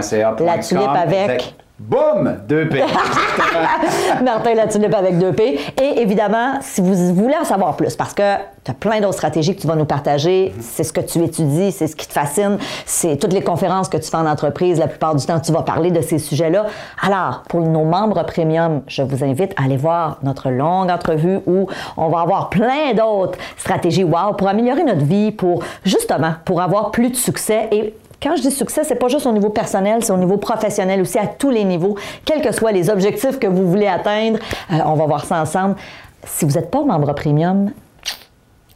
.ca. 0.00 0.36
La 0.38 0.58
tulipe 0.58 0.88
avec-. 0.94 1.54
Boum! 1.88 2.38
Deux 2.48 2.68
P. 2.68 2.80
Martin 4.24 4.54
la 4.54 4.68
tulipe 4.68 4.94
avec 4.94 5.18
deux 5.18 5.32
P. 5.32 5.58
Et 5.82 6.00
évidemment, 6.00 6.58
si 6.60 6.80
vous 6.80 7.12
voulez 7.12 7.34
en 7.34 7.44
savoir 7.44 7.74
plus, 7.76 7.96
parce 7.96 8.14
que 8.14 8.36
tu 8.62 8.70
as 8.70 8.74
plein 8.74 9.00
d'autres 9.00 9.14
stratégies 9.14 9.56
que 9.56 9.60
tu 9.60 9.66
vas 9.66 9.74
nous 9.74 9.84
partager, 9.84 10.54
c'est 10.60 10.84
ce 10.84 10.92
que 10.92 11.00
tu 11.00 11.18
étudies, 11.24 11.72
c'est 11.72 11.88
ce 11.88 11.96
qui 11.96 12.06
te 12.06 12.12
fascine, 12.12 12.58
c'est 12.86 13.16
toutes 13.16 13.32
les 13.32 13.42
conférences 13.42 13.88
que 13.88 13.96
tu 13.96 14.08
fais 14.08 14.16
en 14.16 14.26
entreprise, 14.26 14.78
la 14.78 14.86
plupart 14.86 15.16
du 15.16 15.26
temps, 15.26 15.40
tu 15.40 15.50
vas 15.50 15.62
parler 15.62 15.90
de 15.90 16.00
ces 16.02 16.20
sujets-là. 16.20 16.66
Alors, 17.02 17.42
pour 17.48 17.60
nos 17.60 17.84
membres 17.84 18.24
premium, 18.26 18.82
je 18.86 19.02
vous 19.02 19.24
invite 19.24 19.52
à 19.58 19.64
aller 19.64 19.76
voir 19.76 20.18
notre 20.22 20.50
longue 20.50 20.88
entrevue 20.88 21.40
où 21.46 21.66
on 21.96 22.08
va 22.10 22.20
avoir 22.20 22.48
plein 22.48 22.94
d'autres 22.94 23.38
stratégies 23.56 24.04
wow 24.04 24.34
pour 24.38 24.46
améliorer 24.46 24.84
notre 24.84 25.04
vie, 25.04 25.32
pour 25.32 25.64
justement, 25.84 26.34
pour 26.44 26.62
avoir 26.62 26.92
plus 26.92 27.10
de 27.10 27.16
succès 27.16 27.68
et 27.72 27.94
quand 28.22 28.36
je 28.36 28.42
dis 28.42 28.50
succès, 28.50 28.84
c'est 28.84 28.94
pas 28.94 29.08
juste 29.08 29.26
au 29.26 29.32
niveau 29.32 29.48
personnel, 29.48 30.04
c'est 30.04 30.12
au 30.12 30.16
niveau 30.16 30.36
professionnel 30.36 31.00
aussi, 31.00 31.18
à 31.18 31.26
tous 31.26 31.50
les 31.50 31.64
niveaux, 31.64 31.96
quels 32.24 32.40
que 32.40 32.52
soient 32.52 32.72
les 32.72 32.88
objectifs 32.88 33.38
que 33.38 33.46
vous 33.46 33.68
voulez 33.68 33.88
atteindre. 33.88 34.38
Euh, 34.70 34.78
on 34.86 34.94
va 34.94 35.06
voir 35.06 35.24
ça 35.24 35.40
ensemble. 35.40 35.76
Si 36.24 36.44
vous 36.44 36.52
n'êtes 36.52 36.70
pas 36.70 36.82
membre 36.84 37.14
premium, 37.14 37.72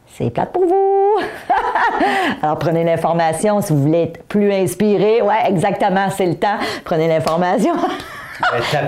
c'est 0.08 0.30
plate 0.30 0.52
pour 0.52 0.66
vous. 0.66 1.16
Alors 2.42 2.58
prenez 2.58 2.82
l'information 2.84 3.60
si 3.60 3.72
vous 3.72 3.82
voulez 3.82 4.02
être 4.02 4.24
plus 4.24 4.52
inspiré. 4.52 5.22
Ouais, 5.22 5.48
exactement, 5.48 6.08
c'est 6.10 6.26
le 6.26 6.36
temps. 6.36 6.58
Prenez 6.84 7.06
l'information. 7.06 7.74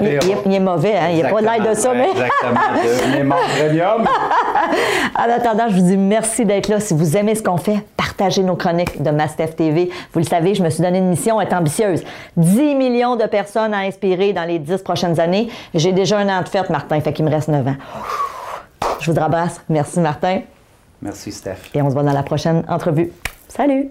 Il, 0.00 0.06
il 0.06 0.30
est- 0.30 0.36
il 0.46 0.54
est 0.54 0.60
mauvais, 0.60 0.96
hein? 0.96 1.06
Il 1.10 1.16
n'y 1.16 1.22
a 1.24 1.28
pas 1.28 1.40
de 1.40 1.46
l'air 1.46 1.70
de 1.70 1.74
ça, 1.74 1.92
mais. 1.94 2.08
Exactement. 2.10 3.36
En 5.18 5.22
attendant, 5.30 5.64
je 5.68 5.74
vous 5.76 5.82
dis 5.82 5.96
merci 5.96 6.44
d'être 6.44 6.68
là. 6.68 6.80
Si 6.80 6.94
vous 6.94 7.16
aimez 7.16 7.34
ce 7.34 7.42
qu'on 7.42 7.56
fait, 7.56 7.78
partagez 7.96 8.42
nos 8.42 8.56
chroniques 8.56 9.02
de 9.02 9.10
Mastef 9.10 9.56
TV. 9.56 9.90
Vous 10.12 10.20
le 10.20 10.24
savez, 10.24 10.54
je 10.54 10.62
me 10.62 10.70
suis 10.70 10.82
donné 10.82 10.98
une 10.98 11.08
mission, 11.08 11.40
être 11.40 11.54
ambitieuse. 11.54 12.04
10 12.36 12.74
millions 12.74 13.16
de 13.16 13.24
personnes 13.24 13.74
à 13.74 13.78
inspirer 13.78 14.32
dans 14.32 14.44
les 14.44 14.58
10 14.58 14.82
prochaines 14.82 15.18
années. 15.18 15.48
J'ai 15.74 15.92
déjà 15.92 16.18
un 16.18 16.28
an 16.28 16.42
de 16.42 16.48
fête, 16.48 16.70
Martin, 16.70 17.00
fait 17.00 17.12
qu'il 17.12 17.24
me 17.24 17.30
reste 17.30 17.48
9 17.48 17.66
ans. 17.66 17.76
Je 19.00 19.10
vous 19.10 19.18
embrasse. 19.18 19.60
Merci, 19.68 20.00
Martin. 20.00 20.40
Merci, 21.02 21.32
Steph. 21.32 21.70
Et 21.74 21.82
on 21.82 21.88
se 21.88 21.94
voit 21.94 22.02
dans 22.02 22.12
la 22.12 22.22
prochaine 22.22 22.64
entrevue. 22.68 23.10
Salut! 23.48 23.88